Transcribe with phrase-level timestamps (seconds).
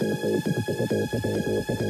[0.00, 1.89] パパパパパパパパパパ。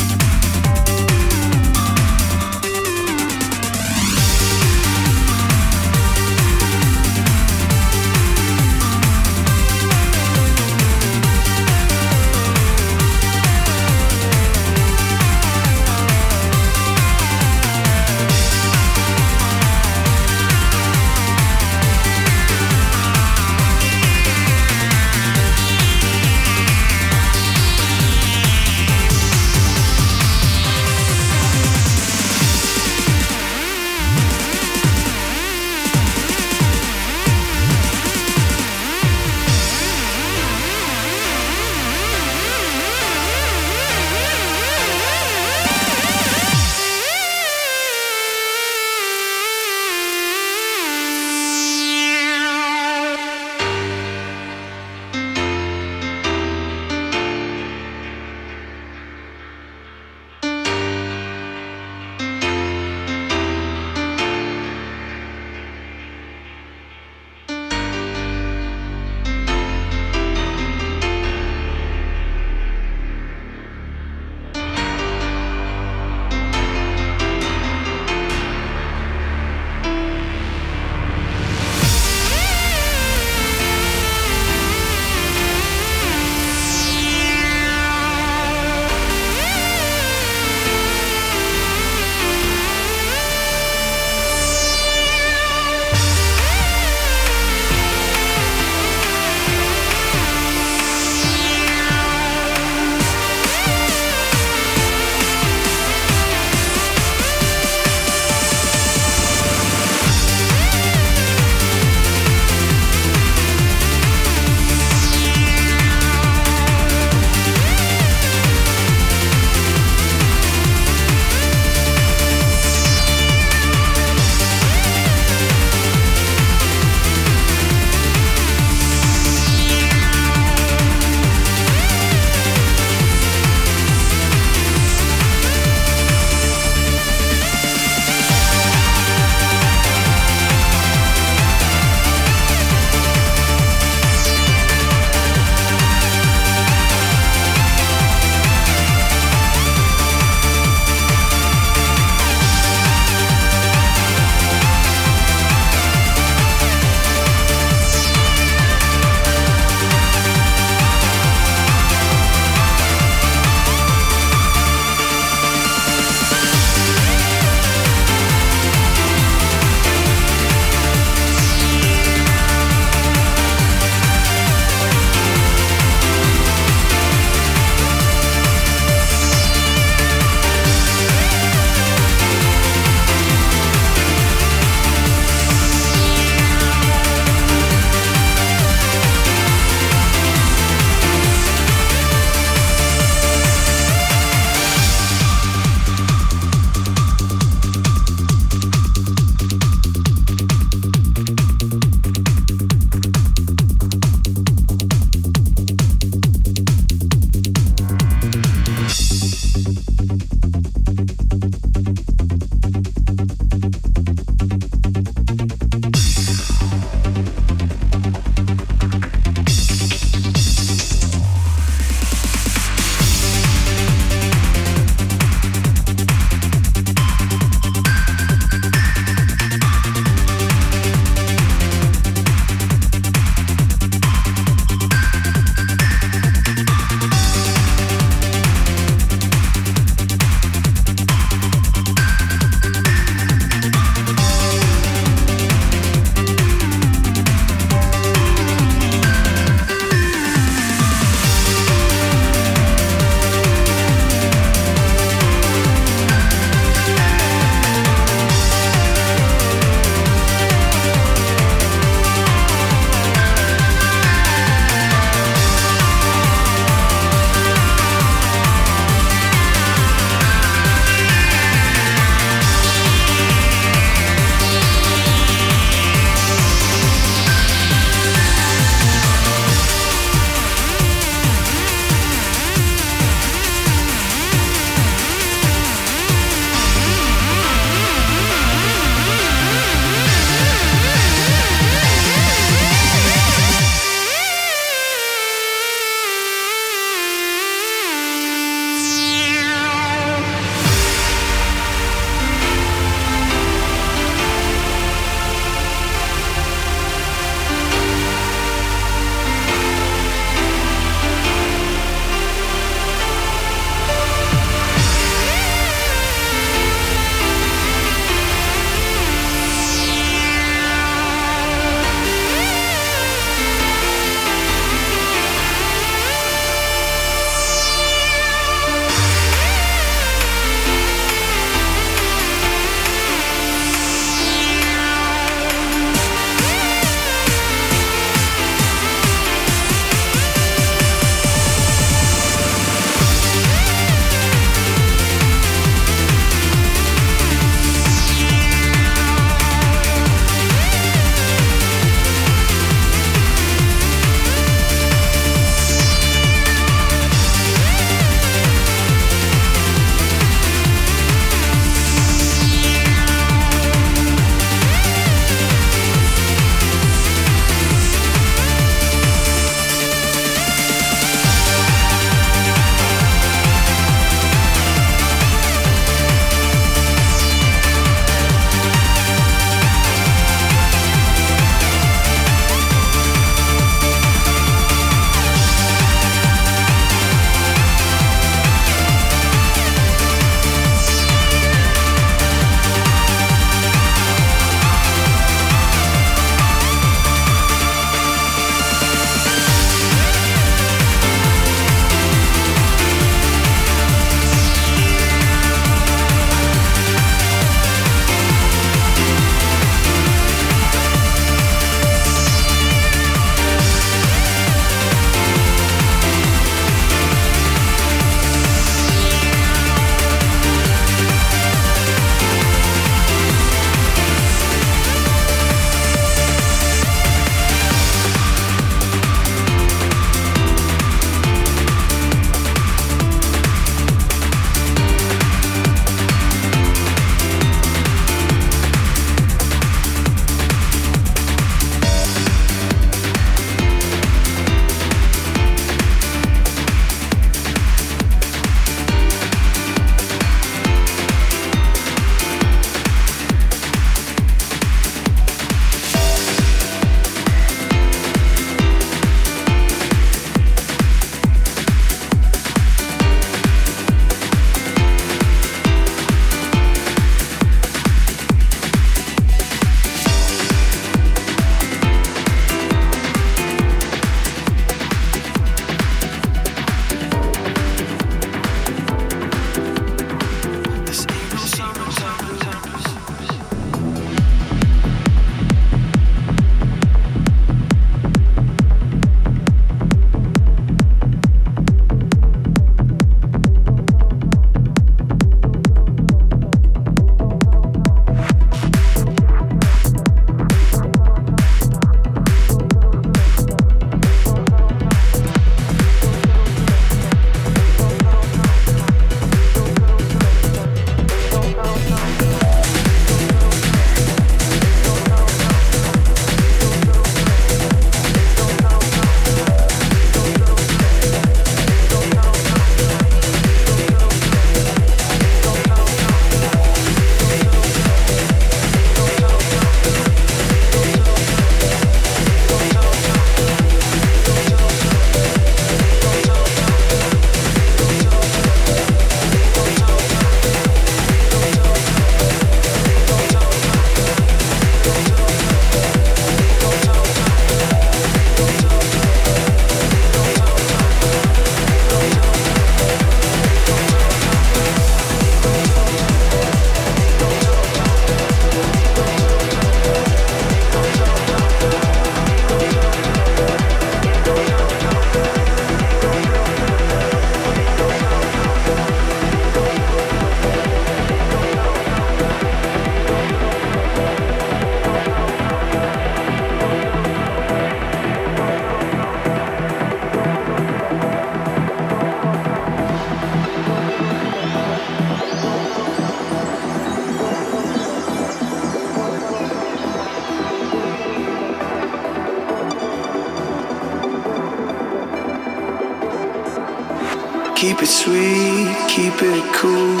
[597.60, 600.00] Keep it sweet, keep it cool.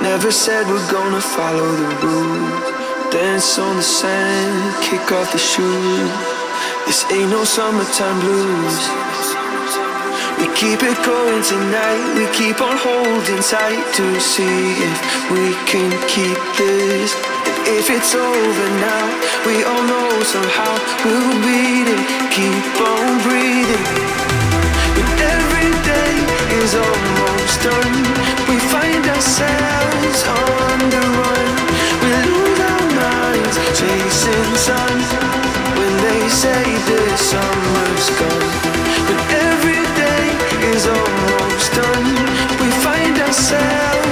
[0.00, 3.10] Never said we're gonna follow the rules.
[3.10, 6.10] Dance on the sand, kick off the shoes.
[6.86, 8.76] This ain't no summertime blues.
[10.38, 14.98] We keep it going tonight, we keep on holding tight to see if
[15.34, 17.10] we can keep this.
[17.66, 19.06] If it's over now,
[19.44, 20.72] we all know somehow
[21.02, 22.02] we'll beat it.
[22.30, 24.23] Keep on breathing.
[26.64, 27.96] Is almost done,
[28.48, 31.48] we find ourselves on the run.
[32.00, 34.96] We lose our minds chasing sun.
[35.76, 36.64] When they say
[37.18, 38.48] summer's gone,
[39.06, 40.26] when every day
[40.72, 42.08] is almost done,
[42.58, 44.03] we find ourselves